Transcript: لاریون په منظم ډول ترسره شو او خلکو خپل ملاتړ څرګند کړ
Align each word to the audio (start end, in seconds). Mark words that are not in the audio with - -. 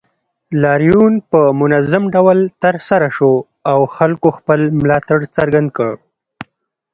لاریون 0.61 1.13
په 1.31 1.41
منظم 1.59 2.03
ډول 2.15 2.39
ترسره 2.63 3.07
شو 3.17 3.33
او 3.71 3.79
خلکو 3.95 4.27
خپل 4.37 4.59
ملاتړ 4.79 5.19
څرګند 5.35 5.69
کړ 5.77 5.91